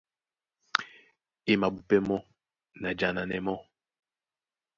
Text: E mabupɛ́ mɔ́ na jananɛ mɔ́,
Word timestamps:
E 1.51 1.53
mabupɛ́ 1.61 1.99
mɔ́ 2.07 2.19
na 2.81 2.89
jananɛ 2.99 3.37
mɔ́, 3.45 3.57